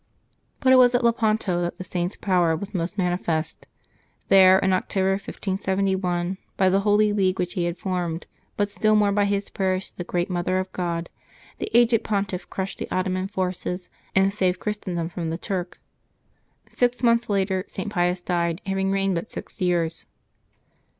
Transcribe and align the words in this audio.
But 0.61 0.73
it 0.73 0.77
was 0.77 0.95
at 0.95 1.03
Lepanto 1.03 1.61
that 1.61 1.77
the 1.77 1.83
Saint's 1.83 2.15
power 2.15 2.55
was 2.55 2.73
most 2.73 2.97
manifest; 2.97 3.67
there, 4.29 4.57
in 4.57 4.73
Octo 4.73 5.01
ber, 5.01 5.11
1571, 5.11 6.39
by 6.57 6.69
the 6.69 6.79
holy 6.79 7.13
league 7.13 7.37
which 7.37 7.53
he 7.53 7.65
had 7.65 7.77
formed, 7.77 8.25
but 8.57 8.67
still 8.71 8.95
more 8.95 9.11
by 9.11 9.25
his 9.25 9.51
prayers 9.51 9.91
to 9.91 9.97
the 9.97 10.03
great 10.03 10.27
Mother 10.27 10.57
of 10.57 10.71
God, 10.73 11.11
the 11.59 11.69
aged 11.77 12.03
Pontiff 12.03 12.49
crushed 12.49 12.79
the 12.79 12.89
Ottoman 12.89 13.27
forces, 13.27 13.91
and 14.15 14.33
saved 14.33 14.59
Chris 14.59 14.77
tendom 14.77 15.11
from 15.11 15.29
the 15.29 15.37
Turk. 15.37 15.79
Six 16.67 17.03
months 17.03 17.29
later, 17.29 17.63
St. 17.67 17.91
Pius 17.91 18.21
died, 18.21 18.59
having 18.65 18.89
reigned 18.89 19.13
but 19.13 19.31
six 19.31 19.61
years. 19.61 20.07